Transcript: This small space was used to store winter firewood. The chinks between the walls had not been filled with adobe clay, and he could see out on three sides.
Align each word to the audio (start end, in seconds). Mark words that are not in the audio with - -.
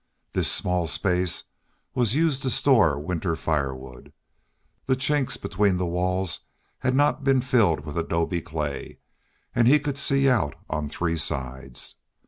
This 0.33 0.51
small 0.51 0.87
space 0.87 1.43
was 1.93 2.15
used 2.15 2.41
to 2.41 2.49
store 2.49 2.97
winter 2.97 3.35
firewood. 3.35 4.11
The 4.87 4.95
chinks 4.95 5.39
between 5.39 5.75
the 5.77 5.85
walls 5.85 6.39
had 6.79 6.95
not 6.95 7.23
been 7.23 7.39
filled 7.41 7.81
with 7.81 7.95
adobe 7.99 8.41
clay, 8.41 8.97
and 9.53 9.67
he 9.67 9.77
could 9.79 9.99
see 9.99 10.27
out 10.27 10.55
on 10.67 10.89
three 10.89 11.17
sides. 11.17 11.97